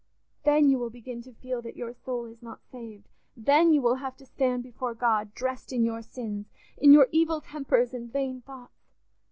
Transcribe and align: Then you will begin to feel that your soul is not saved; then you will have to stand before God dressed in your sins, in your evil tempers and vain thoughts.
Then 0.45 0.67
you 0.67 0.79
will 0.79 0.89
begin 0.89 1.21
to 1.21 1.31
feel 1.31 1.61
that 1.61 1.75
your 1.77 1.93
soul 1.93 2.25
is 2.25 2.41
not 2.41 2.65
saved; 2.65 3.07
then 3.37 3.71
you 3.71 3.83
will 3.83 3.97
have 3.97 4.17
to 4.17 4.25
stand 4.25 4.63
before 4.63 4.95
God 4.95 5.35
dressed 5.35 5.71
in 5.71 5.83
your 5.85 6.01
sins, 6.01 6.47
in 6.75 6.91
your 6.91 7.07
evil 7.11 7.39
tempers 7.39 7.93
and 7.93 8.11
vain 8.11 8.41
thoughts. 8.41 8.87